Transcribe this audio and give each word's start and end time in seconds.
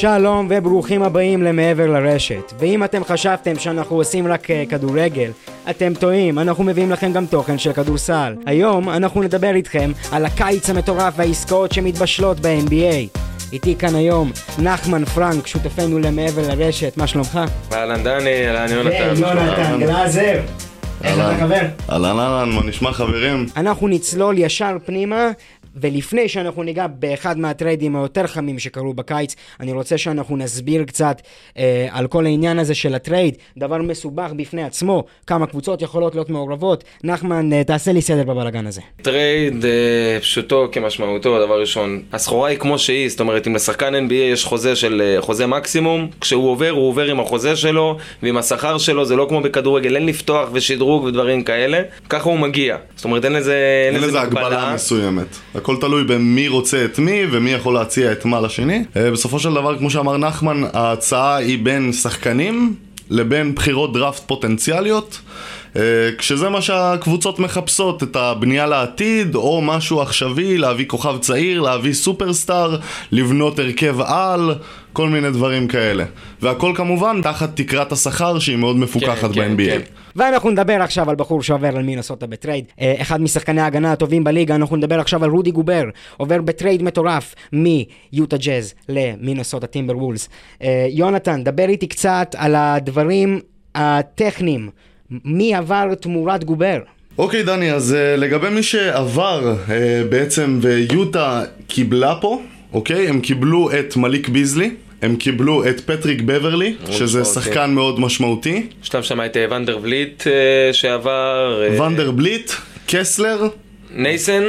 שלום 0.00 0.46
וברוכים 0.50 1.02
הבאים 1.02 1.42
למעבר 1.42 1.86
לרשת. 1.86 2.52
ואם 2.58 2.84
אתם 2.84 3.04
חשבתם 3.04 3.58
שאנחנו 3.58 3.96
עושים 3.96 4.26
רק 4.26 4.50
אה, 4.50 4.64
כדורגל, 4.70 5.30
אתם 5.70 5.92
טועים, 5.94 6.38
אנחנו 6.38 6.64
מביאים 6.64 6.90
לכם 6.90 7.12
גם 7.12 7.26
תוכן 7.26 7.58
של 7.58 7.72
כדורסל. 7.72 8.34
היום 8.46 8.90
אנחנו 8.90 9.22
נדבר 9.22 9.54
איתכם 9.54 9.92
על 10.12 10.26
הקיץ 10.26 10.70
המטורף 10.70 11.14
והעסקאות 11.16 11.72
שמתבשלות 11.72 12.40
ב-NBA. 12.40 13.18
איתי 13.52 13.74
כאן 13.76 13.94
היום 13.94 14.30
נחמן 14.58 15.04
פרנק, 15.04 15.46
שותפנו 15.46 15.98
למעבר 15.98 16.48
לרשת, 16.48 16.96
מה 16.96 17.06
שלומך? 17.06 17.40
אהלן 17.72 18.02
דני, 18.02 18.46
אהלן 18.46 18.72
יונתן. 18.72 19.14
יונתן 19.16 19.80
גלאזר. 19.80 20.40
איך 21.04 21.14
אתה 21.14 21.36
חבר? 21.40 21.60
אהלן 21.90 22.18
אהלן, 22.18 22.50
מה 22.50 22.62
נשמע 22.64 22.92
חברים? 22.92 23.46
אנחנו 23.56 23.88
נצלול 23.88 24.38
ישר 24.38 24.76
פנימה 24.86 25.30
ולפני 25.76 26.28
שאנחנו 26.28 26.62
ניגע 26.62 26.86
באחד 26.86 27.38
מהטריידים 27.38 27.96
היותר 27.96 28.26
חמים 28.26 28.58
שקרו 28.58 28.94
בקיץ, 28.94 29.36
אני 29.60 29.72
רוצה 29.72 29.98
שאנחנו 29.98 30.36
נסביר 30.36 30.84
קצת 30.84 31.22
אה, 31.58 31.86
על 31.90 32.06
כל 32.06 32.26
העניין 32.26 32.58
הזה 32.58 32.74
של 32.74 32.94
הטרייד, 32.94 33.36
דבר 33.58 33.78
מסובך 33.78 34.30
בפני 34.36 34.62
עצמו, 34.62 35.04
כמה 35.26 35.46
קבוצות 35.46 35.82
יכולות 35.82 36.14
להיות 36.14 36.30
מעורבות. 36.30 36.84
נחמן, 37.04 37.52
אה, 37.52 37.64
תעשה 37.64 37.92
לי 37.92 38.02
סדר 38.02 38.22
בבלאגן 38.22 38.66
הזה. 38.66 38.80
טרייד 39.02 39.64
אה, 39.64 40.20
פשוטו 40.20 40.68
כמשמעותו, 40.72 41.46
דבר 41.46 41.60
ראשון, 41.60 42.02
הסחורה 42.12 42.48
היא 42.48 42.58
כמו 42.58 42.78
שהיא, 42.78 43.08
זאת 43.08 43.20
אומרת 43.20 43.46
אם 43.46 43.54
לשחקן 43.54 43.94
NBA 43.94 44.14
יש 44.14 44.44
חוזה 44.44 44.76
של 44.76 45.02
אה, 45.04 45.22
חוזה 45.22 45.46
מקסימום, 45.46 46.08
כשהוא 46.20 46.50
עובר 46.50 46.70
הוא 46.70 46.88
עובר 46.88 47.04
עם 47.04 47.20
החוזה 47.20 47.56
שלו 47.56 47.96
ועם 48.22 48.36
השכר 48.36 48.78
שלו, 48.78 49.04
זה 49.04 49.16
לא 49.16 49.26
כמו 49.28 49.40
בכדורגל, 49.40 49.96
אין 49.96 50.06
לפתוח 50.06 50.48
ושדרוג 50.52 50.89
ודברים 50.92 51.42
כאלה, 51.42 51.82
ככה 52.08 52.28
הוא 52.28 52.38
מגיע. 52.38 52.76
זאת 52.96 53.04
אומרת 53.04 53.24
אין 53.24 53.32
לזה, 53.32 53.56
אין 53.92 54.02
לזה 54.02 54.20
הגבלה 54.20 54.72
מסוימת. 54.74 55.36
הכל 55.54 55.76
תלוי 55.80 56.04
במי 56.04 56.48
רוצה 56.48 56.84
את 56.84 56.98
מי 56.98 57.22
ומי 57.30 57.50
יכול 57.50 57.74
להציע 57.74 58.12
את 58.12 58.24
מה 58.24 58.40
לשני. 58.40 58.84
אה, 58.96 59.10
בסופו 59.10 59.38
של 59.38 59.54
דבר, 59.54 59.78
כמו 59.78 59.90
שאמר 59.90 60.16
נחמן, 60.16 60.62
ההצעה 60.72 61.36
היא 61.36 61.58
בין 61.62 61.92
שחקנים 61.92 62.74
לבין 63.10 63.54
בחירות 63.54 63.92
דראפט 63.92 64.22
פוטנציאליות. 64.26 65.20
אה, 65.76 65.82
כשזה 66.18 66.48
מה 66.48 66.62
שהקבוצות 66.62 67.38
מחפשות, 67.38 68.02
את 68.02 68.16
הבנייה 68.16 68.66
לעתיד, 68.66 69.34
או 69.34 69.62
משהו 69.62 70.00
עכשווי, 70.00 70.58
להביא 70.58 70.86
כוכב 70.88 71.18
צעיר, 71.20 71.60
להביא 71.60 71.92
סופרסטאר, 71.92 72.76
לבנות 73.12 73.58
הרכב 73.58 74.00
על, 74.00 74.54
כל 74.92 75.08
מיני 75.08 75.30
דברים 75.30 75.68
כאלה. 75.68 76.04
והכל 76.42 76.72
כמובן 76.76 77.20
תחת 77.22 77.56
תקרת 77.56 77.92
השכר 77.92 78.38
שהיא 78.38 78.56
מאוד 78.56 78.76
מפוקחת 78.76 79.32
כן, 79.32 79.56
ב-NBA. 79.56 79.70
כן. 79.70 79.80
ואנחנו 80.16 80.50
נדבר 80.50 80.82
עכשיו 80.82 81.10
על 81.10 81.16
בחור 81.16 81.42
שעובר 81.42 81.76
על 81.76 81.82
מינסוטה 81.82 82.26
בטרייד. 82.26 82.64
אה, 82.80 82.94
אחד 83.00 83.20
משחקני 83.20 83.60
ההגנה 83.60 83.92
הטובים 83.92 84.24
בליגה, 84.24 84.54
אנחנו 84.54 84.76
נדבר 84.76 85.00
עכשיו 85.00 85.24
על 85.24 85.30
רודי 85.30 85.50
גובר. 85.50 85.84
עובר 86.16 86.40
בטרייד 86.40 86.82
מטורף 86.82 87.34
מיוטה 87.52 88.36
ג'אז 88.36 88.74
למינסוטה 88.88 89.66
טימבר 89.66 89.98
וולס. 89.98 90.28
אה, 90.62 90.86
יונתן, 90.90 91.44
דבר 91.44 91.68
איתי 91.68 91.86
קצת 91.86 92.34
על 92.38 92.54
הדברים 92.54 93.40
הטכניים. 93.74 94.70
מי 95.24 95.54
עבר 95.54 95.94
תמורת 95.94 96.44
גובר? 96.44 96.78
אוקיי 97.18 97.42
דני, 97.42 97.72
אז 97.72 97.96
אה, 97.96 98.20
לגבי 98.20 98.48
מי 98.48 98.62
שעבר 98.62 99.54
אה, 99.66 99.70
בעצם 100.10 100.58
ויוטה 100.62 101.42
קיבלה 101.66 102.14
פה, 102.20 102.40
אוקיי? 102.72 103.08
הם 103.08 103.20
קיבלו 103.20 103.70
את 103.70 103.96
מליק 103.96 104.28
ביזלי, 104.28 104.70
הם 105.02 105.16
קיבלו 105.16 105.68
את 105.68 105.80
פטריק 105.80 106.20
בברלי, 106.20 106.74
שזה 106.90 107.20
משמעותי. 107.20 107.40
שחקן 107.40 107.70
מאוד 107.70 108.00
משמעותי, 108.00 108.66
יש 108.82 108.94
להם 108.94 109.02
שם 109.02 109.20
את 109.24 109.36
אה, 109.36 109.46
ונדרבילט 109.50 110.26
אה, 110.26 110.72
שעבר, 110.72 111.62
אה, 111.62 111.82
ונדרבילט, 111.82 112.52
קסלר 112.86 113.48
נייסן, 113.94 114.42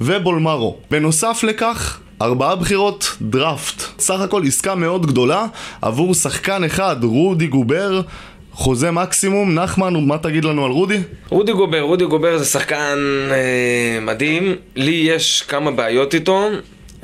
ובולמרו. 0.00 0.76
בנוסף 0.90 1.44
לכך, 1.48 2.00
ארבעה 2.22 2.56
בחירות 2.56 3.16
דראפט. 3.20 3.82
סך 3.98 4.20
הכל 4.20 4.42
עסקה 4.46 4.74
מאוד 4.74 5.06
גדולה 5.06 5.46
עבור 5.82 6.14
שחקן 6.14 6.64
אחד, 6.64 6.96
רודי 7.04 7.46
גובר, 7.46 8.00
חוזה 8.52 8.90
מקסימום. 8.90 9.54
נחמן, 9.54 9.94
מה 10.06 10.18
תגיד 10.18 10.44
לנו 10.44 10.64
על 10.64 10.70
רודי? 10.70 10.98
רודי 11.28 11.52
גובר, 11.52 11.80
רודי 11.80 12.04
גובר 12.04 12.38
זה 12.38 12.44
שחקן 12.44 12.98
אה, 13.30 14.00
מדהים, 14.00 14.54
לי 14.76 14.90
יש 14.90 15.42
כמה 15.48 15.70
בעיות 15.70 16.14
איתו. 16.14 16.48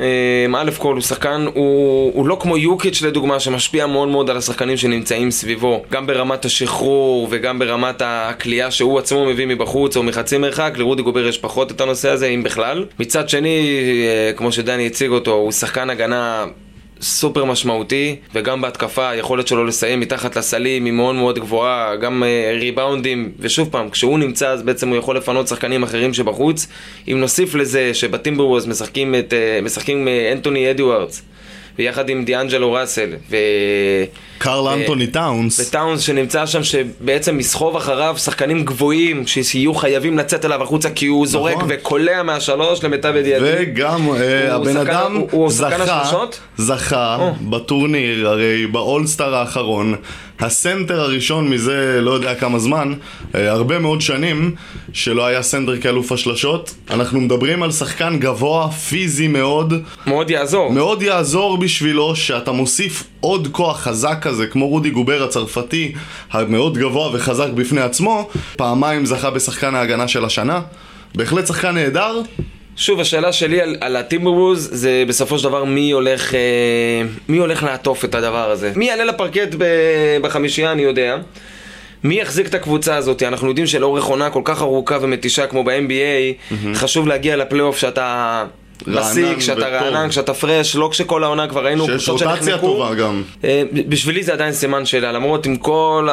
אה, 0.01 0.47
א' 0.57 0.71
כל 0.79 0.95
הוא 0.95 1.01
שחקן, 1.01 1.47
הוא, 1.55 2.13
הוא 2.15 2.27
לא 2.27 2.37
כמו 2.41 2.57
יוקיץ' 2.57 3.03
לדוגמה 3.03 3.41
שמשפיע 3.41 3.87
מאוד 3.87 4.09
מאוד 4.09 4.31
על 4.31 4.37
השחקנים 4.37 4.77
שנמצאים 4.77 5.31
סביבו 5.31 5.83
גם 5.91 6.07
ברמת 6.07 6.45
השחרור 6.45 7.29
וגם 7.31 7.59
ברמת 7.59 8.03
הקליעה 8.05 8.71
שהוא 8.71 8.99
עצמו 8.99 9.27
מביא 9.27 9.47
מבחוץ 9.47 9.97
או 9.97 10.03
מחצי 10.03 10.39
מרחק, 10.39 10.75
לרודי 10.77 11.03
גובר 11.03 11.27
יש 11.27 11.39
פחות 11.39 11.71
את 11.71 11.81
הנושא 11.81 12.11
הזה 12.11 12.27
אם 12.27 12.43
בכלל. 12.43 12.85
מצד 13.01 13.29
שני, 13.29 13.81
אה, 14.07 14.33
כמו 14.37 14.53
שדני 14.53 14.87
הציג 14.87 15.11
אותו, 15.11 15.33
הוא 15.33 15.53
שחקן 15.53 15.91
הגנה 15.91 16.45
סופר 17.01 17.45
משמעותי, 17.45 18.17
וגם 18.35 18.61
בהתקפה 18.61 19.09
היכולת 19.09 19.49
שלו 19.49 19.65
לסיים 19.65 20.01
מתחת 20.01 20.37
לסלים 20.37 20.85
היא 20.85 20.93
מאוד 20.93 21.15
מאוד 21.15 21.39
גבוהה, 21.39 21.97
גם 21.97 22.23
אה, 22.23 22.57
ריבאונדים, 22.61 23.33
ושוב 23.39 23.69
פעם, 23.71 23.91
כשהוא 23.91 24.19
נמצא 24.19 24.49
אז 24.49 24.63
בעצם 24.63 24.89
הוא 24.89 24.97
יכול 24.97 25.17
לפנות 25.17 25.49
שחקנים 25.49 25.83
אחרים 25.83 26.15
שבחוץ. 26.15 26.67
אם 27.13 27.21
נוסיף 27.21 27.55
לזה 27.55 27.95
שבטימברוווז 27.95 28.67
משחקים, 28.67 29.15
את, 29.15 29.33
אה, 29.33 29.61
משחקים 29.63 30.09
אה, 30.09 30.33
אנטוני 30.33 30.71
אדיוארדס, 30.71 31.23
ויחד 31.79 32.09
עם 32.09 32.25
דיאנג'לו 32.25 32.73
ראסל, 32.73 33.09
ו... 33.31 33.37
קרל 34.39 34.69
אנטוני 34.69 35.07
טאונס. 35.07 35.61
וטאונס 35.69 36.01
שנמצא 36.01 36.47
שם 36.47 36.65
שבעצם 36.65 37.41
יסחוב 37.41 37.77
אחריו 37.77 38.15
שחקנים 38.19 38.65
גבוהים 38.65 39.27
שיהיו 39.27 39.75
חייבים 39.75 40.19
לצאת 40.19 40.45
אליו 40.45 40.63
החוצה 40.63 40.91
כי 40.91 41.07
הוא 41.07 41.27
זורק 41.27 41.55
נכון. 41.57 41.69
וקולע 41.73 42.23
מהשלוש 42.23 42.85
למיטב 42.85 43.13
ידיעתי. 43.17 43.45
וגם 43.59 44.09
אה, 44.17 44.55
הבן 44.55 44.73
שחקן- 44.75 44.91
אדם 44.91 45.17
הוא- 45.17 45.29
הוא 45.31 45.51
זכה? 45.51 46.15
זכה. 46.57 47.19
בטורניר, 47.51 48.29
הרי 48.29 48.67
באולסטאר 48.67 49.35
האחרון, 49.35 49.95
הסנטר 50.41 51.01
הראשון 51.01 51.51
מזה 51.51 52.01
לא 52.03 52.11
יודע 52.11 52.35
כמה 52.35 52.59
זמן, 52.59 52.93
אה, 53.35 53.51
הרבה 53.51 53.79
מאוד 53.79 54.01
שנים, 54.01 54.55
שלא 54.93 55.27
היה 55.27 55.43
סנטר 55.43 55.81
כאלוף 55.81 56.13
השלשות. 56.13 56.75
אנחנו 56.91 57.21
מדברים 57.21 57.63
על 57.63 57.73
שחקן 57.73 58.19
גבוה, 58.19 58.71
פיזי 58.71 59.29
מאוד, 59.29 59.75
מאוד 60.07 60.31
יעזור. 60.31 60.73
מאוד 60.73 61.03
יעזור 61.03 61.59
בשבילו 61.59 62.17
שאתה 62.17 62.53
מוסיף 62.53 63.05
עוד 63.21 63.49
כוח 63.53 63.81
חזק 63.81 64.19
כזה, 64.23 64.47
כמו 64.47 64.69
רודי 64.69 64.91
גובר 64.91 65.23
הצרפתי, 65.23 65.93
המאוד 66.31 66.79
גבוה 66.79 67.11
וחזק 67.17 67.49
בפני 67.55 67.81
עצמו, 67.81 68.29
פעמיים 68.57 69.07
זכה 69.07 69.31
בשחקן 69.31 69.75
ההגנה 69.75 70.09
של 70.09 70.25
השנה. 70.25 70.61
בהחלט 71.15 71.47
שחקן 71.47 71.75
נהדר, 71.75 72.21
שוב, 72.79 73.01
השאלה 73.01 73.33
שלי 73.33 73.61
על, 73.61 73.77
על 73.81 73.97
הטימברוווז 73.97 74.69
זה 74.73 75.05
בסופו 75.09 75.39
של 75.39 75.45
דבר 75.45 75.65
מי 75.65 75.91
הולך, 75.91 76.35
אה, 76.35 76.41
מי 77.29 77.39
הולך 77.39 77.63
לעטוף 77.63 78.05
את 78.05 78.15
הדבר 78.15 78.51
הזה. 78.51 78.73
מי 78.77 78.85
יעלה 78.85 79.05
לפרקט 79.05 79.55
ב, 79.59 79.65
בחמישייה, 80.23 80.73
אני 80.73 80.83
יודע. 80.83 81.17
מי 82.05 82.21
יחזיק 82.21 82.47
את 82.47 82.55
הקבוצה 82.55 82.97
הזאת? 82.97 83.23
אנחנו 83.23 83.49
יודעים 83.49 83.67
שלאורך 83.67 84.05
עונה 84.05 84.31
כל 84.31 84.43
כך 84.45 84.63
ארוכה 84.63 84.99
ומתישה 85.01 85.47
כמו 85.47 85.65
ב-NBA, 85.65 86.55
חשוב 86.75 87.09
להגיע 87.09 87.37
לפלייאוף 87.37 87.79
שאתה 87.79 88.45
מסיק, 88.87 89.41
שאתה 89.41 89.61
וטוב. 89.61 89.73
רענן, 89.73 90.11
שאתה 90.11 90.35
פרש, 90.35 90.77
לא 90.77 90.89
כשכל 90.93 91.25
העונה 91.25 91.49
כבר 91.49 91.65
ראינו 91.65 91.87
שיש 91.87 92.09
קבוצות 92.09 92.23
רוטציה 92.29 92.45
שנחנקו. 92.45 92.67
טובה 92.67 92.95
גם. 92.95 93.23
אה, 93.45 93.63
בשבילי 93.89 94.23
זה 94.23 94.33
עדיין 94.33 94.53
סימן 94.53 94.87
שאלה, 94.87 95.13
למרות 95.13 95.47
עם 95.47 95.57
כל 95.57 96.09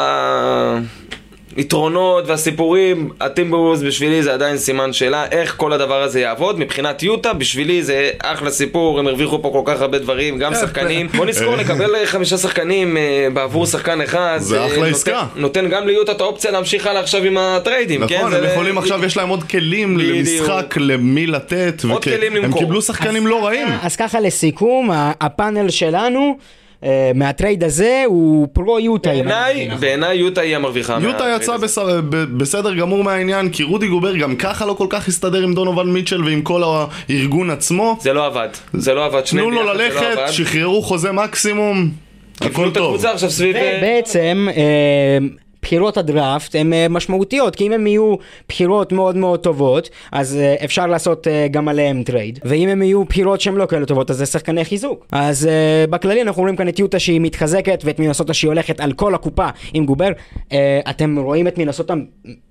היתרונות 1.56 2.28
והסיפורים, 2.28 3.10
הטימברוווז 3.22 3.84
בשבילי 3.84 4.24
זה 4.24 4.34
עדיין 4.34 4.58
סימן 4.58 4.94
שאלה 4.94 5.26
איך 5.32 5.54
כל 5.58 5.74
הדבר 5.74 6.02
הזה 6.02 6.20
יעבוד. 6.20 6.60
מבחינת 6.60 7.04
יוטה, 7.04 7.34
בשבילי 7.34 7.84
זה 7.84 8.10
אחלה 8.24 8.52
סיפור, 8.52 9.00
הם 9.00 9.08
הרוויחו 9.08 9.42
פה 9.42 9.50
כל 9.54 9.62
כך 9.66 9.82
הרבה 9.82 10.00
דברים, 10.00 10.38
גם 10.40 10.54
שחקנים. 10.56 11.08
בוא 11.08 11.26
נזכור, 11.26 11.56
לקבל 11.56 11.96
אה, 11.96 12.06
חמישה 12.06 12.38
שחקנים 12.38 12.98
אה, 12.98 13.28
בעבור 13.34 13.66
שחקן 13.66 14.02
אחד, 14.02 14.38
זה 14.42 14.60
אה, 14.62 14.68
אחלה 14.68 14.88
עסקה. 14.88 15.24
נותן 15.36 15.70
גם 15.70 15.88
ליוטה 15.88 16.12
את 16.12 16.22
האופציה 16.22 16.52
להמשיך 16.52 16.88
הלאה 16.88 17.02
עכשיו 17.02 17.24
עם 17.24 17.38
הטריידים, 17.38 18.08
כן? 18.08 18.18
נכון, 18.18 18.32
זה 18.32 18.38
הם 18.38 18.44
יכולים 18.52 18.78
עכשיו, 18.78 19.06
יש 19.06 19.18
להם 19.18 19.30
עוד 19.30 19.44
כלים. 19.44 19.98
למשחק, 19.98 20.74
למי 20.78 21.28
לתת, 21.28 21.82
עוד 21.90 22.04
כלים 22.04 22.36
הם 22.36 22.44
למכור. 22.44 22.62
קיבלו 22.62 22.82
שחקנים 22.82 23.28
לא 23.28 23.46
רעים. 23.46 23.68
אז 23.84 23.96
ככה 23.96 24.20
לסיכום, 24.20 24.92
ה- 24.92 25.12
הפאנל 25.22 25.70
שלנו 25.70 26.38
מהטרייד 27.16 27.64
הזה 27.64 28.04
הוא 28.08 28.48
pro 28.54 28.80
יוטה. 28.80 29.10
בעיניי, 29.10 29.54
מבין 29.56 29.68
נכון. 29.68 29.82
בעיניי 29.82 30.18
יוטה 30.18 30.42
היא 30.42 30.56
המרוויחה. 30.56 30.98
יוטה 31.02 31.26
יצא. 31.36 31.58
בסדר- 32.38 32.74
גמור 32.74 33.04
מהעניין, 33.04 33.50
כי 33.50 33.64
רודי 33.64 33.88
גובר 33.88 34.16
גם 34.16 34.36
ככה 34.36 34.66
לא 34.66 34.74
כל 34.74 34.88
כך 34.90 35.08
הסתדר 35.08 35.44
עם 35.44 35.54
דונובן 35.54 35.86
מיטשל 35.86 36.24
ועם 36.24 36.42
כל 36.42 36.62
הארגון 37.10 37.50
עצמו. 37.50 37.98
זה 38.02 38.14
לא 38.14 38.26
עבד, 38.26 38.50
זה 38.74 38.94
לא 38.94 39.06
עבד, 39.06 39.22
תנו 39.22 39.52
לו 39.52 39.64
לא 39.64 39.74
ללכת. 39.76 40.18
שחררו 40.32 40.82
חוזה 40.82 41.12
מקסימום, 41.12 41.90
הכל 42.42 42.70
טוב. 42.74 43.06
עכשיו 43.06 43.30
סביב... 43.30 43.56
אה, 43.56 43.78
ובעצם, 43.80 44.48
אה, 44.58 45.18
בחירות 45.66 45.98
הדראפט 45.98 46.56
הן 46.56 46.74
אה, 46.74 46.88
משמעותיות, 46.90 47.56
כי 47.56 47.68
אם 47.68 47.72
הן 47.72 47.88
יהיו 47.88 48.16
בחירות 48.50 48.92
מאוד 48.92 49.18
מאוד 49.18 49.40
טובות, 49.40 49.90
אז 50.12 50.36
אה, 50.36 50.56
אפשר 50.64 50.88
לעשות 50.88 51.28
אה, 51.28 51.48
גם 51.52 51.68
עליהן 51.68 52.04
טרייד, 52.04 52.40
ואם 52.44 52.70
הן 52.70 52.82
יהיו 52.82 53.04
בחירות 53.06 53.42
שהן 53.42 53.56
לא 53.56 53.66
כאלה 53.66 53.86
טובות, 53.86 54.12
אז 54.12 54.18
זה 54.18 54.26
שחקני 54.26 54.66
חיזוק. 54.66 55.06
אז 55.12 55.50
בכללי 55.90 56.22
אנחנו 56.22 56.42
רואים 56.42 56.56
כאן 56.56 56.68
את 56.68 56.80
יוטה 56.80 57.00
שהיא 57.00 57.22
מתחזקת, 57.22 57.82
ואת 57.86 58.00
מינסוטה 58.00 58.34
שהיא 58.34 58.50
הולכת 58.50 58.80
על 58.80 58.94
כל 58.94 59.16
הקופה 59.16 59.48
עם 59.74 59.86
גובר. 59.86 60.10
אתם 60.90 61.20
רואים 61.20 61.48
את 61.48 61.58
מינסוטה 61.58 61.94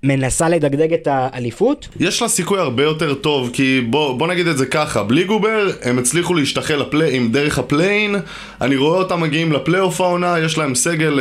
מנסה 0.03 0.49
לדגדג 0.49 0.93
את 0.93 1.07
האליפות? 1.11 1.87
יש 1.99 2.21
לה 2.21 2.27
סיכוי 2.27 2.59
הרבה 2.59 2.83
יותר 2.83 3.13
טוב, 3.13 3.49
כי 3.53 3.81
בוא, 3.89 4.17
בוא 4.17 4.27
נגיד 4.27 4.47
את 4.47 4.57
זה 4.57 4.65
ככה, 4.65 5.03
בלי 5.03 5.23
גובר 5.23 5.67
הם 5.81 5.99
הצליחו 5.99 6.33
להשתחל 6.33 6.75
לפלי, 6.75 7.27
דרך 7.27 7.59
ה 7.59 7.65
play-in, 7.65 8.15
אני 8.61 8.75
רואה 8.75 8.97
אותם 8.97 9.21
מגיעים 9.21 9.51
לפלייאוף 9.51 10.01
העונה, 10.01 10.39
יש 10.39 10.57
להם 10.57 10.75
סגל 10.75 11.19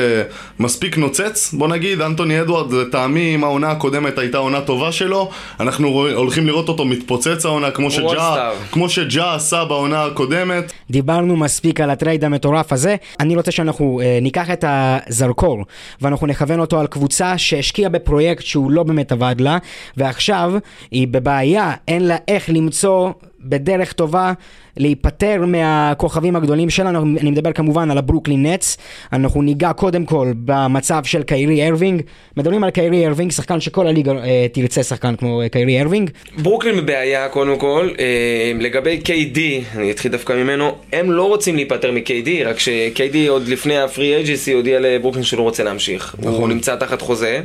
מספיק 0.59 0.99
נוצץ, 0.99 1.55
בוא 1.55 1.69
נגיד, 1.69 1.84
אנטוני 1.93 2.41
אדוארדס 2.41 2.73
לטעמי 2.73 3.35
אם 3.35 3.45
העונה 3.45 3.71
הקודמת 3.71 4.19
הייתה 4.19 4.39
עונה 4.39 4.61
טובה 4.61 4.93
שלו, 4.93 5.31
אנחנו 5.61 5.89
הולכים 6.15 6.47
לראות 6.47 6.69
אותו 6.69 6.85
מתפוצץ 6.85 7.45
העונה 7.45 7.71
כמו 7.71 7.91
שג'ה. 7.91 8.51
כמו 8.73 8.89
שג'ה 8.89 9.35
עשה 9.35 9.65
בעונה 9.65 10.05
הקודמת, 10.05 10.73
דיברנו 10.91 11.37
מספיק 11.37 11.81
על 11.81 11.91
הטרייד 11.91 12.25
המטורף 12.25 12.73
הזה, 12.73 12.97
אני 13.21 13.37
רוצה 13.37 13.51
שאנחנו 13.51 14.01
אה, 14.05 14.19
ניקח 14.23 14.51
את 14.51 14.65
הזרקור 14.69 15.65
ואנחנו 16.01 16.27
נכוון 16.27 16.61
אותו 16.61 16.81
על 16.81 16.87
קבוצה 16.87 17.39
שהשקיעה 17.39 17.91
בפרויקט 17.91 18.45
שהוא 18.45 18.71
לא 18.71 18.83
באמת 18.83 19.13
עבד 19.13 19.37
לה, 19.39 19.59
ועכשיו 19.97 20.53
היא 20.91 21.09
בבעיה, 21.09 21.73
אין 21.89 22.07
לה 22.07 22.17
איך 22.29 22.51
למצוא 22.51 23.11
בדרך 23.45 23.93
טובה 23.93 24.33
להיפטר 24.77 25.45
מהכוכבים 25.47 26.37
הגדולים 26.37 26.71
שלנו, 26.71 27.03
אני 27.21 27.31
מדבר 27.31 27.53
כמובן 27.53 27.91
על 27.91 27.99
הברוקלין 27.99 28.47
נטס, 28.47 28.77
אנחנו 29.13 29.43
ניגע 29.43 29.73
קודם 29.73 30.05
כל 30.05 30.33
במצב 30.45 31.05
של 31.05 31.23
קיירי 31.23 31.69
ארווינג, 31.69 32.03
מדברים 32.37 32.65
על 32.65 32.71
קיירי 32.71 33.07
ארווינג, 33.07 33.33
שחקן 33.33 33.61
שכל 33.61 33.87
הליגה 33.87 34.13
אה, 34.13 34.47
תרצה 34.53 34.83
שחקן 34.83 35.17
כמו 35.17 35.43
אה, 35.43 35.49
קיירי 35.49 35.81
ארווינג, 35.81 36.11
ברוקלין 36.39 36.77
בבעיה 36.77 37.29
קודם 37.29 37.59
כל, 37.59 37.89
אה, 37.99 38.53
לגבי 38.61 39.01
KD, 39.05 39.39
אני 39.77 39.91
אתחיל 39.91 40.13
דווקא 40.13 40.33
ממנו, 40.33 40.75
הם 40.93 41.13
לא 41.13 41.29
רוצים 41.29 41.57
להיפטר 41.57 41.93
מ-KD, 41.93 42.29
רק 42.45 42.59
ש-KD 42.59 43.17
עוד 43.29 43.49
לפני 43.49 43.79
ה 43.79 43.87
free 43.87 44.21
agency 44.21 44.53
הודיע 44.53 44.81
לברוקלין 44.81 45.25
שהוא 45.25 45.39
לא 45.39 45.43
רוצה 45.43 45.65
להמשיך. 45.65 46.17
נכון. 46.19 46.35
הוא 46.35 46.49
נמצא 46.49 46.77
תחת 46.77 47.03
חוזה, 47.03 47.41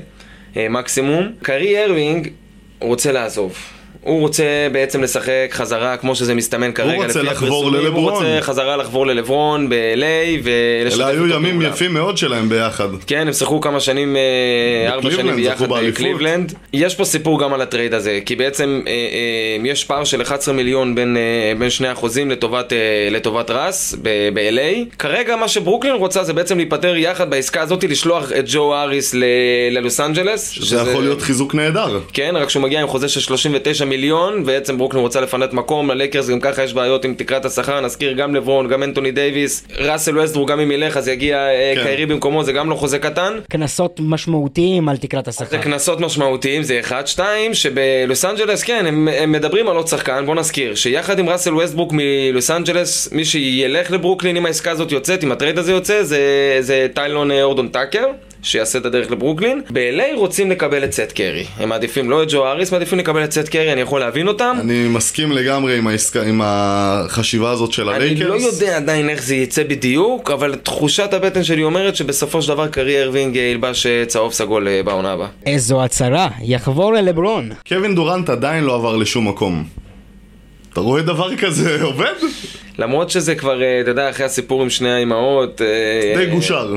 אה, 0.57 0.69
מקסימום. 0.69 1.31
קיירי 1.41 1.83
ארווינג 1.85 2.27
רוצה 2.81 3.11
לעזוב. 3.11 3.78
הוא 4.01 4.19
רוצה 4.19 4.43
בעצם 4.71 5.03
לשחק 5.03 5.47
חזרה 5.51 5.97
כמו 5.97 6.15
שזה 6.15 6.33
מסתמן 6.35 6.71
כרגע. 6.71 6.95
רוצה 6.95 7.19
לפי 7.21 7.29
לחבור 7.31 7.47
הפרסומים. 7.47 7.85
ללברון. 7.85 8.13
הוא 8.13 8.31
רוצה 8.31 8.41
חזרה 8.41 8.77
לחבור 8.77 9.07
ללברון 9.07 9.69
ב-LA 9.69 10.39
ולשתף 10.43 10.99
אלה 10.99 11.07
היו 11.07 11.27
ימים. 11.27 11.61
יפים 11.61 11.93
מאוד 11.93 12.17
שלהם 12.17 12.49
ביחד. 12.49 12.87
כן, 13.07 13.27
הם 13.27 13.33
שיחקו 13.33 13.61
כמה 13.61 13.79
שנים, 13.79 14.15
אה, 14.15 14.91
ארבע 14.93 15.11
שנים 15.11 15.35
ביחד. 15.35 15.69
בקליבלנד. 15.69 16.53
יש 16.73 16.95
פה 16.95 17.05
סיפור 17.05 17.39
גם 17.39 17.53
על 17.53 17.61
הטרייד 17.61 17.93
הזה, 17.93 18.19
כי 18.25 18.35
בעצם 18.35 18.81
אה, 18.87 18.91
אה, 18.91 19.69
יש 19.69 19.83
פער 19.83 20.03
של 20.03 20.21
11 20.21 20.53
מיליון 20.53 20.95
בין, 20.95 21.17
אה, 21.17 21.53
בין 21.59 21.69
שני 21.69 21.87
החוזים 21.87 22.31
לטובת, 22.31 22.73
אה, 22.73 22.77
לטובת 23.11 23.51
ראס 23.51 23.95
ב- 24.01 24.29
ב-LA. 24.33 24.95
כרגע 24.99 25.35
מה 25.35 25.47
שברוקלין 25.47 25.95
רוצה 25.95 26.23
זה 26.23 26.33
בעצם 26.33 26.57
להיפטר 26.57 26.95
יחד 26.95 27.29
בעסקה 27.29 27.61
הזאת, 27.61 27.83
לשלוח 27.83 28.31
את 28.31 28.45
ג'ו 28.47 28.75
האריס 28.75 29.15
ללוס 29.71 29.99
אנג'לס. 29.99 30.59
זה 30.61 30.75
יכול 30.75 31.03
להיות 31.03 31.21
חיזוק 31.21 31.55
נהדר. 31.55 31.99
כן, 32.13 32.33
רק 32.37 32.49
שהוא 32.49 32.63
מגיע 32.63 32.81
עם 32.81 32.87
חוזה 32.87 33.09
של 33.09 33.19
39 33.19 33.85
מיליון, 33.89 34.43
בעצם 34.45 34.77
ברוקלין 34.77 35.01
רוצה 35.01 35.21
לפנות 35.21 35.53
מקום, 35.53 35.91
ללייקרס 35.91 36.29
גם 36.29 36.39
ככה 36.39 36.63
יש 36.63 36.73
בעיות 36.73 37.05
עם 37.05 37.13
תקרת 37.13 37.45
השכר, 37.45 37.81
נזכיר 37.81 38.13
גם 38.13 38.35
לברון, 38.35 38.67
גם 38.67 38.83
אנטוני 38.83 39.11
דייוויס, 39.11 39.63
ראסל 39.77 40.19
ווסטברוק 40.19 40.45
גם 40.45 40.59
אם 40.59 40.71
ילך 40.71 40.97
אז 40.97 41.07
יגיע 41.07 41.37
אה, 41.37 41.73
כן. 41.75 41.83
קיירי 41.83 42.05
במקומו, 42.05 42.43
זה 42.43 42.51
גם 42.51 42.69
לא 42.69 42.75
חוזה 42.75 42.99
קטן. 42.99 43.39
קנסות 43.49 43.99
משמעותיים 44.03 44.89
על 44.89 44.97
תקרת 44.97 45.27
השכר. 45.27 45.45
זה 45.45 45.57
קנסות 45.57 45.99
משמעותיים, 45.99 46.63
זה 46.63 46.79
אחד. 46.79 47.07
שתיים, 47.07 47.53
שבלוס 47.53 48.25
אנג'לס, 48.25 48.63
כן, 48.63 48.85
הם, 48.85 49.07
הם 49.07 49.31
מדברים 49.31 49.67
על 49.67 49.75
עוד 49.75 49.87
שחקן, 49.87 50.25
בוא 50.25 50.35
נזכיר, 50.35 50.75
שיחד 50.75 51.19
עם 51.19 51.29
ראסל 51.29 51.55
ווסטברוק 51.55 51.93
מלוס 51.93 52.51
אנג'לס, 52.51 53.11
מי 53.11 53.25
שילך 53.25 53.91
לברוקלין 53.91 54.37
אם 54.37 54.45
העסקה 54.45 54.71
הזאת 54.71 54.91
יוצאת, 54.91 55.23
אם 55.23 55.31
הטרייד 55.31 55.59
הזה 55.59 55.71
יוצא, 55.71 56.03
זה, 56.03 56.19
זה 56.59 56.87
טיילון 56.93 57.31
אה, 57.31 57.43
הורטון 57.43 57.67
טאקר. 57.67 58.05
שיעשה 58.43 58.79
את 58.79 58.85
הדרך 58.85 59.11
לברוקלין. 59.11 59.61
ב-LA 59.69 60.15
רוצים 60.17 60.51
לקבל 60.51 60.83
את 60.83 60.93
סת' 60.93 61.11
קרי. 61.11 61.45
הם 61.57 61.69
מעדיפים 61.69 62.09
לא 62.09 62.23
את 62.23 62.27
ג'ו 62.31 62.47
האריס, 62.47 62.71
מעדיפים 62.71 62.99
לקבל 62.99 63.23
את 63.23 63.31
סת' 63.31 63.49
קרי, 63.49 63.73
אני 63.73 63.81
יכול 63.81 63.99
להבין 63.99 64.27
אותם. 64.27 64.57
אני 64.59 64.87
מסכים 64.87 65.31
לגמרי 65.31 65.77
עם, 65.77 65.87
העסקה, 65.87 66.21
עם 66.23 66.41
החשיבה 66.43 67.51
הזאת 67.51 67.71
של 67.71 67.89
אני 67.89 67.95
הלייקרס. 67.95 68.41
לא 68.41 68.47
יודע 68.47 68.77
עדיין 68.77 69.09
איך 69.09 69.23
זה 69.23 69.35
יצא 69.35 69.63
בדיוק, 69.63 70.31
אבל 70.31 70.55
תחושת 70.55 71.13
הבטן 71.13 71.43
שלי 71.43 71.63
אומרת 71.63 71.95
שבסופו 71.95 72.41
של 72.41 72.47
דבר 72.47 72.67
קיירי 72.67 73.03
אירווינג 73.03 73.35
ילבש 73.35 73.85
אה, 73.85 74.03
צהוב 74.07 74.33
סגול 74.33 74.67
אה, 74.67 74.83
בעונה 74.83 75.11
הבאה. 75.11 75.27
איזו 75.45 75.83
הצהרה, 75.83 76.27
יחבור 76.41 76.93
ללברון. 76.93 77.49
קווין 77.67 77.95
דורנט 77.95 78.29
עדיין 78.29 78.63
לא 78.63 78.75
עבר 78.75 78.95
לשום 78.95 79.27
מקום. 79.27 79.63
אתה 80.73 80.79
רואה 80.79 81.01
דבר 81.01 81.35
כזה 81.35 81.81
עובד? 81.83 82.13
למרות 82.77 83.09
שזה 83.09 83.35
כבר, 83.35 83.61
אה, 83.63 83.81
אתה 83.81 83.89
יודע, 83.91 84.09
אחרי 84.09 84.25
הסיפור 84.25 84.61
עם 84.61 84.69
שני 84.69 84.91
האימהות, 84.91 85.61
די 86.17 86.25
גושר. 86.25 86.75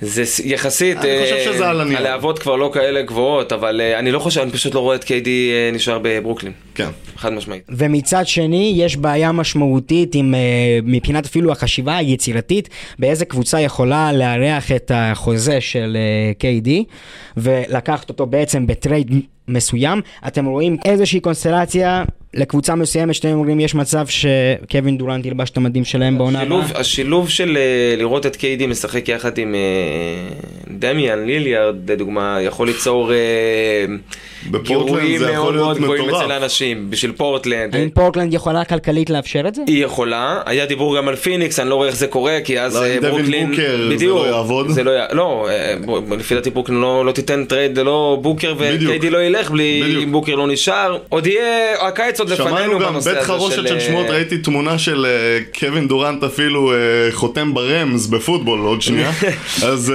זה 0.00 0.22
יחסית, 0.44 0.96
אני 0.96 1.22
חושב 1.22 1.34
אה, 1.34 1.54
שזה 1.54 1.68
על 1.68 1.80
הנייר. 1.80 1.98
הלהבות 1.98 2.38
כבר 2.38 2.56
לא 2.56 2.70
כאלה 2.74 3.02
גבוהות, 3.02 3.52
אבל 3.52 3.80
אה, 3.80 3.98
אני 3.98 4.10
לא 4.10 4.18
חושב, 4.18 4.40
אני 4.40 4.50
פשוט 4.50 4.74
לא 4.74 4.80
רואה 4.80 4.96
את 4.96 5.04
KD 5.04 5.50
אה, 5.52 5.70
נשאר 5.72 5.98
בברוקלין, 6.02 6.52
כן. 6.74 6.88
חד 7.16 7.32
משמעית. 7.32 7.62
ומצד 7.68 8.26
שני, 8.26 8.72
יש 8.76 8.96
בעיה 8.96 9.32
משמעותית 9.32 10.14
עם, 10.14 10.34
מבחינת 10.82 11.26
אפילו 11.26 11.52
החשיבה 11.52 11.96
היצירתית, 11.96 12.68
באיזה 12.98 13.24
קבוצה 13.24 13.60
יכולה 13.60 14.12
לארח 14.12 14.72
את 14.72 14.90
החוזה 14.94 15.60
של 15.60 15.96
KD, 16.40 16.68
ולקחת 17.36 18.08
אותו 18.08 18.26
בעצם 18.26 18.66
בטרייד 18.66 19.10
מסוים. 19.48 20.00
אתם 20.26 20.46
רואים 20.46 20.76
איזושהי 20.84 21.20
קונסטלציה 21.20 22.04
לקבוצה 22.34 22.74
מסוימת, 22.74 23.14
שאתם 23.14 23.28
אומרים, 23.28 23.60
יש 23.60 23.74
מצב 23.74 24.06
שקווין 24.06 24.98
דורנט 24.98 25.26
ילבש 25.26 25.50
את 25.50 25.56
המדים 25.56 25.84
שלהם 25.84 26.18
בעונה 26.18 26.40
הבאה. 26.40 26.80
השילוב, 26.80 27.28
של 27.28 27.56
אה, 27.56 27.94
לראות 27.96 28.26
את 28.26 28.36
KD 28.36 28.66
משחק 28.66 29.08
יחד 29.08 29.38
עם 29.38 29.54
אה, 29.54 30.67
דמיאן 30.78 31.26
ליליארד, 31.26 31.90
לדוגמה, 31.90 32.38
יכול 32.42 32.66
ליצור 32.66 33.12
אה, 33.12 33.16
גירויים 34.62 35.22
מאוד 35.22 35.54
מאוד 35.54 35.78
גבוהים. 35.78 36.10
אצל 36.10 36.32
האנשים, 36.32 36.90
בשביל 36.90 37.12
פורטלנד. 37.12 37.76
האם 37.76 37.90
פורטלנד 37.90 38.34
יכולה 38.34 38.64
כלכלית 38.64 39.10
לאפשר 39.10 39.48
את 39.48 39.54
זה? 39.54 39.62
היא 39.66 39.84
יכולה, 39.84 40.40
היה 40.46 40.66
דיבור 40.66 40.96
גם 40.96 41.08
על 41.08 41.16
פיניקס, 41.16 41.60
אני 41.60 41.70
לא 41.70 41.74
רואה 41.74 41.88
איך 41.88 41.96
זה 41.96 42.06
קורה, 42.06 42.38
כי 42.44 42.60
אז 42.60 42.76
לא, 42.76 42.84
אה, 42.84 42.98
ברוקלין, 43.00 43.50
בוקר 43.50 43.76
זה 43.88 43.94
בדיוק, 43.94 44.18
לא 44.18 44.26
יעבוד. 44.26 44.68
זה 44.68 44.84
לא, 44.84 44.92
לא, 45.12 45.48
אה, 45.50 45.74
לפי 46.18 46.34
דעתי 46.34 46.50
ברוקלין 46.50 46.80
לא, 46.80 47.06
לא 47.06 47.12
תיתן 47.12 47.44
טרייד 47.44 47.78
ללא 47.78 48.18
בוקר 48.22 48.54
בדיוק. 48.54 48.82
ו 48.82 48.91
KD 48.91 49.10
לא 49.10 49.18
ילך 49.18 49.50
בלי 49.50 49.80
בדיוק. 49.84 50.02
אם 50.02 50.12
בוקר 50.12 50.34
לא 50.34 50.46
נשאר, 50.46 50.98
עוד 51.08 51.26
יהיה, 51.26 51.86
הקיץ 51.88 52.20
עוד 52.20 52.30
לפנינו 52.30 52.50
שמענו 52.50 52.78
גם 52.78 52.92
בנושא 52.92 53.10
בית 53.10 53.18
הזה 53.18 53.26
חרושת 53.26 53.68
של 53.68 53.80
שמועות, 53.80 54.10
ראיתי 54.10 54.38
תמונה 54.38 54.78
של 54.78 55.06
קווין 55.58 55.88
דורנט 55.88 56.24
אפילו 56.24 56.72
חותם 57.12 57.54
בראמס 57.54 58.06
בפוטבול 58.06 58.60
עוד 58.60 58.82
שנייה, 58.82 59.10
אז 59.68 59.92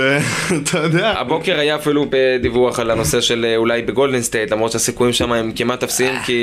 אתה 0.75 0.97
יודע, 0.97 1.13
הבוקר 1.17 1.59
היה 1.59 1.75
אפילו 1.75 2.05
דיווח 2.41 2.79
על 2.79 2.91
הנושא 2.91 3.21
של 3.21 3.45
אה, 3.49 3.57
אולי 3.57 3.81
בגולדן 3.81 4.21
סטייט, 4.21 4.51
למרות 4.51 4.71
שהסיכויים 4.71 5.13
שם 5.13 5.31
הם 5.33 5.51
כמעט 5.55 5.83
אפסיים, 5.83 6.15
כי 6.25 6.39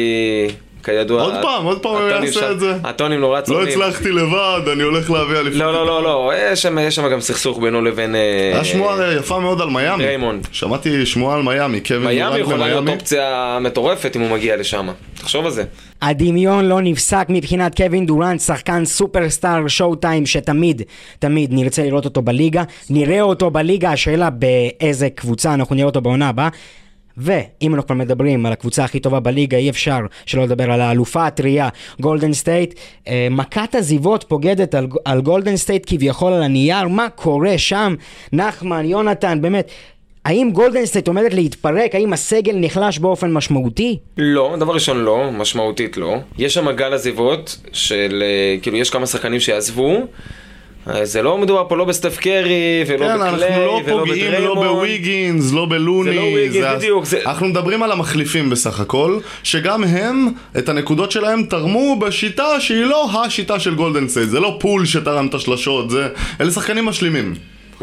כידוע... 0.85 1.23
עוד 1.23 1.35
פעם, 1.43 1.65
עוד 1.65 1.83
פעם 1.83 1.93
הוא 1.93 2.09
יעשה 2.09 2.41
שם- 2.41 2.51
את 2.53 2.61
זה. 2.61 2.73
הטונים 2.85 3.21
נורא 3.21 3.39
לא 3.41 3.45
צורמים. 3.45 3.69
הצלחתי 3.69 4.13
לבד, 4.13 4.61
אני 4.73 4.83
הולך 4.83 5.11
להביא 5.11 5.39
אליפות. 5.39 5.61
לא, 5.61 5.73
לא, 5.73 5.87
לא, 5.87 6.03
לא, 6.03 6.33
יש 6.37 6.63
שם- 6.65 7.09
גם 7.09 7.21
סכסוך 7.21 7.59
בינו 7.59 7.83
לבין... 7.83 8.15
אה, 8.15 8.51
היה 8.55 8.65
שמועה 8.65 9.01
אה, 9.01 9.13
יפה 9.15 9.39
מאוד 9.41 9.61
על 9.61 9.69
מיאמי. 9.71 10.05
דריימונד. 10.05 10.47
שמעתי 10.53 11.07
שמועה 11.07 11.37
על 11.37 11.43
מיאמי, 11.43 11.81
קווין 11.81 12.05
מיאמי 12.05 12.39
יכולה 12.39 12.67
להיות. 12.67 12.89
אופציה 12.89 13.59
מטורפת 13.61 14.17
אם 14.17 14.21
הוא 14.21 14.31
מגיע 14.31 14.57
לשם. 14.57 14.89
תחשוב 15.21 15.45
על 15.45 15.51
זה. 15.51 15.65
הדמיון 16.03 16.65
לא 16.65 16.81
נפסק 16.81 17.27
מבחינת 17.29 17.77
קווין 17.77 18.07
דורנט, 18.07 18.41
שחקן 18.41 18.85
סופרסטאר 18.85 19.69
showtime 19.69 20.27
שתמיד, 20.27 20.83
תמיד 21.19 21.53
נרצה 21.53 21.83
לראות 21.83 22.05
אותו 22.05 22.23
בליגה. 22.23 22.63
נראה 22.91 23.21
אותו 23.21 23.51
בליגה, 23.51 23.93
השאלה 23.93 24.31
באיזה 24.31 25.11
קבוצה 25.11 25.55
אנחנו 25.55 25.75
נראה 25.75 25.87
אותו 25.87 26.01
בעונה 26.01 26.29
הבאה. 26.29 26.49
ואם 27.17 27.75
אנחנו 27.75 27.87
כבר 27.87 27.97
מדברים 27.97 28.47
על 28.47 28.53
הקבוצה 28.53 28.85
הכי 28.85 29.01
טובה 29.01 29.21
בליגה, 29.21 29.57
אי 29.57 29.71
אפשר 29.71 29.99
שלא 30.27 30.43
לדבר 30.43 30.73
על 30.73 30.81
האלופה 30.81 31.27
הטריה, 31.27 31.69
גולדן 32.01 32.33
סטייט. 32.33 32.75
אה, 33.09 33.29
מכת 33.31 33.75
עזיבות 33.75 34.25
פוקדת 34.29 34.75
על 35.05 35.21
גולדן 35.21 35.57
סטייט 35.57 35.83
כביכול 35.87 36.33
על 36.33 36.43
הנייר, 36.43 36.89
מה 36.89 37.09
קורה 37.09 37.59
שם? 37.59 37.95
נחמן, 38.33 38.85
יונתן, 38.85 39.39
באמת. 39.43 39.71
האם 40.25 40.51
גולדן 40.53 40.87
סטייט 40.87 41.09
עומדת 41.09 41.35
להתפרק? 41.35 41.95
האם 41.95 42.13
הסגל 42.13 42.53
נחלש 42.57 42.99
באופן 42.99 43.33
משמעותי? 43.33 43.99
לא, 44.19 44.57
דבר 44.61 44.73
ראשון 44.75 44.99
לא, 45.05 45.31
משמעותית 45.33 45.97
לא. 45.97 46.17
יש 46.39 46.55
שם 46.55 46.71
גל 46.71 46.93
עזיבות 46.95 47.57
של, 47.73 48.23
אה, 48.27 48.57
כאילו, 48.63 48.77
יש 48.77 48.91
כמה 48.91 49.07
שחקנים 49.07 49.41
שיעזבו. 49.41 49.97
אה, 50.91 51.05
זה 51.05 51.23
לא 51.23 51.39
מדובר 51.39 51.65
פה 51.69 51.77
לא 51.77 51.85
בסטף 51.85 52.17
קרי, 52.19 52.51
ולא 52.87 52.99
כן, 53.07 53.19
בקליי, 53.19 53.49
אנחנו 53.49 53.67
לא 53.67 53.73
ולא 53.73 53.81
פוגעים 54.05 54.25
לא 54.33 54.39
בדריימונד. 54.39 54.69
בוויגינס, 54.69 55.53
לא 55.53 55.67
בלוני. 55.71 56.11
זה 56.11 56.17
לא 56.17 56.23
ויגינס, 56.23 56.67
בדיוק, 56.77 57.05
זה- 57.05 57.21
אנחנו 57.27 57.47
מדברים 57.47 57.83
על 57.83 57.93
המחליפים 57.93 58.51
בסך 58.51 58.81
הכל, 58.81 59.19
שגם 59.43 59.85
הם, 59.85 60.29
את 60.59 60.69
הנקודות 60.69 61.11
שלהם 61.11 61.43
תרמו 61.43 61.97
בשיטה 61.99 62.61
שהיא 62.61 62.85
לא 62.85 63.09
השיטה 63.25 63.61
של 63.61 63.75
גולדן 63.75 64.09
סטייט. 64.09 64.29
זה 64.29 64.41
לא 64.41 64.57
פול 64.61 64.87
שתרם 64.87 65.27
את 65.27 65.35
השלשות, 65.35 65.91
זה... 65.91 66.09
אלה 66.41 66.51
שחקנים 66.51 66.85
משלימים. 66.85 67.35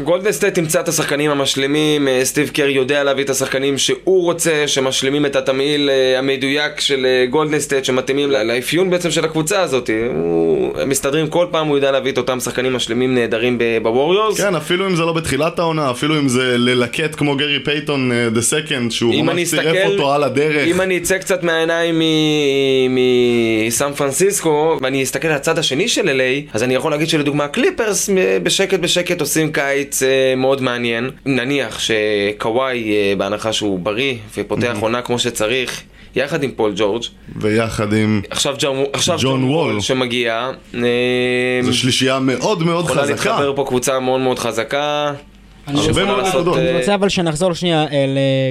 גולדן 0.04 0.32
סטייט 0.32 0.54
תמצא 0.54 0.80
את 0.80 0.88
השחקנים 0.88 1.30
המשלימים, 1.30 2.08
אה, 2.08 2.20
סטיב 2.24 2.48
קר 2.48 2.72
יודע 2.72 3.04
להביא 3.04 3.24
את 3.24 3.30
השחקנים 3.30 3.78
שהוא 3.78 4.22
רוצה, 4.22 4.64
שמשלימים 4.66 5.26
את 5.26 5.36
התמהיל 5.36 5.90
אה, 5.90 6.18
המדויק 6.18 6.80
של 6.80 7.06
אה, 7.06 7.26
גולדן 7.26 7.58
סטייט, 7.58 7.84
שמתאימים 7.84 8.30
לאפיון 8.30 8.90
בעצם 8.90 9.10
של 9.10 9.24
הקבוצה 9.24 9.60
הזאת. 9.60 9.90
הוא... 10.14 10.78
הם 10.80 10.88
מסתדרים 10.88 11.26
כל 11.28 11.46
פעם, 11.50 11.66
הוא 11.66 11.76
יודע 11.76 11.90
להביא 11.90 12.12
את 12.12 12.18
אותם 12.18 12.40
שחקנים 12.40 12.72
משלימים 12.72 13.14
נהדרים 13.14 13.58
בווריורס. 13.82 14.40
כן, 14.40 14.54
אפילו 14.54 14.86
אם 14.86 14.96
זה 14.96 15.02
לא 15.02 15.12
בתחילת 15.12 15.58
העונה, 15.58 15.90
אפילו 15.90 16.18
אם 16.18 16.28
זה 16.28 16.58
ללקט 16.58 17.14
כמו 17.14 17.36
גרי 17.36 17.64
פייתון 17.64 18.10
the 18.32 18.42
second, 18.42 18.90
שהוא 18.90 19.14
ממש 19.14 19.50
צירף 19.50 19.86
אותו 19.86 20.12
על 20.12 20.24
הדרך. 20.24 20.68
אם 20.68 20.80
אני 20.80 20.98
אצא 20.98 21.18
קצת 21.18 21.42
מהעיניים 21.42 21.98
מ- 21.98 22.94
מסן 23.66 23.92
פרנסיסקו 23.92 24.78
ואני 24.82 25.02
אסתכל 25.02 25.28
על 25.28 25.34
הצד 25.34 25.58
השני 25.58 25.88
של 25.88 26.08
LA, 26.08 26.50
אז 26.54 26.62
אני 26.62 26.74
יכול 26.74 26.90
להגיד 26.90 27.08
שלדוגמה 27.08 27.44
הקליפרס 27.44 28.10
אה, 28.10 28.38
בשקט 28.42 28.78
בשקט 28.78 29.20
עושים 29.20 29.52
קיץ 29.52 29.87
אה, 30.02 30.34
מאוד 30.36 30.62
מעניין. 30.62 31.10
נניח 31.26 31.78
שקוואי, 31.78 32.92
אה, 32.92 33.14
בהנחה 33.18 33.52
שהוא 33.52 33.78
בריא 33.78 34.14
ופותח 34.38 34.76
עונה 34.80 35.02
כמו 35.02 35.18
שצריך, 35.18 35.82
יחד 36.16 36.42
עם 36.42 36.50
פול 36.50 36.72
ג'ורג', 36.76 37.02
ויחד 37.36 37.92
עם... 37.92 38.22
עכשיו 38.30 38.54
ג'ון, 38.58 38.84
עכשיו 38.92 39.18
ג'ון 39.22 39.44
וול. 39.44 39.80
שמגיע, 39.80 40.50
אה, 40.74 40.80
זו 41.62 41.78
שלישייה 41.78 42.18
מאוד 42.18 42.62
מאוד 42.62 42.84
יכולה 42.84 43.02
חזקה. 43.02 43.30
להתחבר 43.30 43.56
פה 43.56 43.64
קבוצה 43.68 44.00
מאוד 44.00 44.20
מאוד 44.20 44.38
חזקה. 44.38 45.12
הרבה 45.66 46.04
מאוד 46.04 46.26
נקודות. 46.26 46.58
אני 46.58 46.78
רוצה 46.78 46.94
אבל 46.94 47.08
שנחזור 47.08 47.52
שנייה 47.52 47.86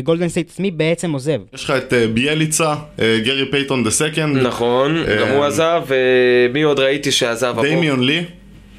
לגולדן 0.01 0.29
סטייט, 0.29 0.51
מי 0.59 0.71
בעצם 0.71 1.11
עוזב? 1.11 1.39
יש 1.53 1.63
לך 1.63 1.71
את 1.71 1.93
ביאליצה, 2.13 2.75
גרי 2.97 3.51
פייתון 3.51 3.83
the 3.83 3.91
second, 3.91 4.37
נכון, 4.37 5.03
גם 5.21 5.27
הוא 5.27 5.45
עזב, 5.45 5.83
ומי 5.87 6.61
עוד 6.61 6.79
ראיתי 6.79 7.11
שעזב? 7.11 7.55
דמיאן 7.61 8.03
לי. 8.03 8.23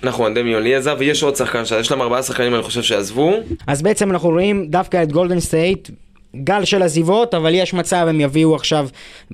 נכון, 0.02 0.34
דמיאן 0.34 0.62
לי 0.62 0.74
עזב, 0.74 0.96
ויש 0.98 1.22
עוד 1.22 1.36
שחקן 1.36 1.64
שעזב, 1.64 1.80
יש 1.80 1.90
להם 1.90 2.02
ארבעה 2.02 2.22
שחקנים 2.22 2.54
אני 2.54 2.62
חושב 2.62 2.82
שעזבו. 2.82 3.32
אז 3.66 3.82
בעצם 3.82 4.10
אנחנו 4.10 4.28
רואים 4.28 4.66
דווקא 4.68 5.02
את 5.02 5.12
גולדן 5.12 5.40
סטייט, 5.40 5.88
גל 6.36 6.64
של 6.64 6.82
עזיבות, 6.82 7.34
אבל 7.34 7.54
יש 7.54 7.74
מצב 7.74 8.06
הם 8.08 8.20
יביאו 8.20 8.54
עכשיו, 8.54 8.88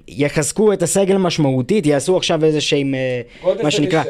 יחזקו 0.09 0.73
את 0.73 0.83
הסגל 0.83 1.17
משמעותית, 1.17 1.87
יעשו 1.87 2.17
עכשיו 2.17 2.45
איזה 2.45 2.61
שהם, 2.61 2.95
אה, 2.95 3.21
גולדן 3.43 3.63
מה 3.63 3.71
שנקרא. 3.71 4.03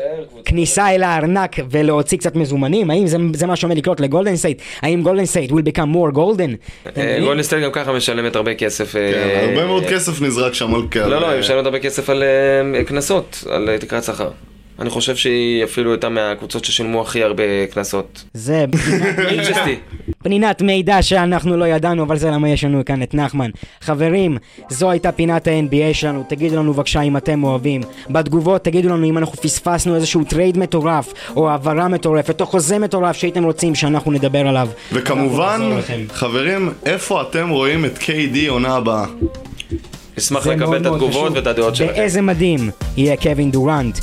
כניסה 0.44 0.94
אל 0.94 1.02
הארנק 1.02 1.56
ולהוציא 1.70 2.18
קצת 2.18 2.36
מזומנים, 2.36 2.90
האם 2.90 3.06
זה, 3.06 3.16
זה 3.34 3.46
מה 3.46 3.56
שעומד 3.56 3.76
לקרות 3.76 4.00
לגולדן 4.00 4.36
סטייט? 4.36 4.62
האם 4.82 5.02
גולדן 5.02 5.24
סטייט 5.24 5.50
will 5.50 5.54
become 5.54 5.94
more 5.94 6.16
golden? 6.16 6.90
אה? 6.96 7.18
גולדן 7.20 7.42
סטייט 7.42 7.64
גם 7.64 7.70
ככה 7.72 7.92
משלמת 7.92 8.36
הרבה 8.36 8.54
כסף. 8.54 8.96
אה, 8.96 9.12
כן, 9.12 9.48
הרבה 9.48 9.66
מאוד 9.66 9.82
אה, 9.82 9.90
כסף 9.90 10.22
נזרק 10.22 10.54
שם 10.54 10.74
על 10.74 10.82
קהל. 10.90 11.10
לא, 11.10 11.20
לא, 11.20 11.28
היא 11.28 11.40
משלמת 11.40 11.64
הרבה 11.64 11.78
כסף 11.78 12.10
על 12.10 12.22
אה, 12.22 12.84
קנסות, 12.84 13.44
על 13.50 13.68
אה, 13.68 13.78
תקרת 13.78 14.04
שכר. 14.04 14.30
אני 14.78 14.90
חושב 14.90 15.16
שהיא 15.16 15.64
אפילו 15.64 15.90
הייתה 15.90 16.08
מהקבוצות 16.08 16.64
ששילמו 16.64 17.02
הכי 17.02 17.22
הרבה 17.22 17.42
קנסות. 17.70 18.24
זה. 18.34 18.64
פנינת 20.22 20.62
מידע 20.62 21.02
שאנחנו 21.02 21.56
לא 21.56 21.64
ידענו, 21.64 22.02
אבל 22.02 22.16
זה 22.16 22.30
למה 22.30 22.48
יש 22.48 22.64
לנו 22.64 22.84
כאן 22.84 23.02
את 23.02 23.14
נחמן. 23.14 23.50
חברים, 23.80 24.38
זו 24.68 24.90
הייתה 24.90 25.12
פינת 25.12 25.48
ה-NBA 25.48 25.94
שלנו, 25.94 26.24
תגידו 26.28 26.56
לנו 26.56 26.72
בבקשה 26.74 27.00
אם 27.00 27.16
אתם 27.16 27.44
אוהבים. 27.44 27.80
בתגובות 28.10 28.64
תגידו 28.64 28.88
לנו 28.88 29.06
אם 29.06 29.18
אנחנו 29.18 29.36
פספסנו 29.36 29.94
איזשהו 29.94 30.24
טרייד 30.24 30.58
מטורף, 30.58 31.12
או 31.36 31.50
העברה 31.50 31.88
מטורפת, 31.88 32.40
או 32.40 32.46
חוזה 32.46 32.78
מטורף 32.78 33.16
שהייתם 33.16 33.44
רוצים 33.44 33.74
שאנחנו 33.74 34.12
נדבר 34.12 34.48
עליו. 34.48 34.68
וכמובן. 34.92 35.60
חברים, 36.12 36.72
איפה 36.86 37.22
אתם 37.22 37.48
רואים 37.48 37.84
את 37.84 37.98
KD 37.98 38.38
עונה 38.48 38.74
הבאה? 38.74 39.06
נשמח 40.18 40.46
לקבל 40.46 40.76
את 40.76 40.86
התגובות. 40.86 41.32
ואת 41.34 41.46
הדעות 41.46 41.76
שלכם. 41.76 41.92
באיזה 41.92 42.20
מדהים 42.22 42.70
יהיה 42.96 43.16
קווין 43.16 43.50
דורנט. 43.50 43.98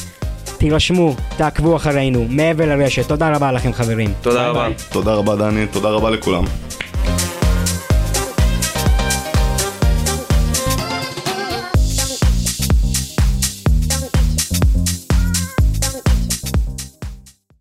תירשמו, 0.61 1.15
תעקבו 1.37 1.75
אחרינו, 1.75 2.25
מעבר 2.29 2.65
לרשת. 2.65 3.07
תודה 3.07 3.29
רבה 3.35 3.51
לכם 3.51 3.73
חברים. 3.73 4.13
תודה 4.21 4.47
רבה. 4.49 4.67
תודה 4.91 5.13
רבה 5.13 5.35
דני, 5.35 5.67
תודה 5.67 5.89
רבה 5.89 6.09
לכולם. 6.09 6.43